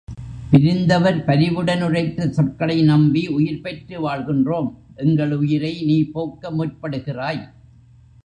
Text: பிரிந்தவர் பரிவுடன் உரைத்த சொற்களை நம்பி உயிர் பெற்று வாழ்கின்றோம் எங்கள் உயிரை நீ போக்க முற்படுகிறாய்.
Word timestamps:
பிரிந்தவர் 0.51 1.25
பரிவுடன் 1.25 1.83
உரைத்த 1.83 2.27
சொற்களை 2.27 2.77
நம்பி 2.81 3.27
உயிர் 3.27 3.61
பெற்று 3.61 3.97
வாழ்கின்றோம் 4.07 4.69
எங்கள் 4.95 5.33
உயிரை 5.33 5.73
நீ 5.81 5.97
போக்க 6.11 6.51
முற்படுகிறாய். 6.51 7.43